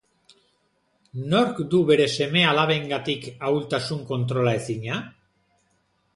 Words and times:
Nork 1.33 1.61
du 1.73 1.81
bere 1.89 2.07
seme-alabengatik 2.13 3.29
ahultasun 3.51 4.01
kontrolaezina? 4.11 4.99